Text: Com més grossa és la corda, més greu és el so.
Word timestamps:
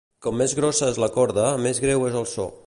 Com 0.25 0.37
més 0.41 0.55
grossa 0.59 0.89
és 0.93 0.97
la 1.03 1.11
corda, 1.19 1.45
més 1.67 1.83
greu 1.85 2.09
és 2.11 2.19
el 2.25 2.27
so. 2.35 2.49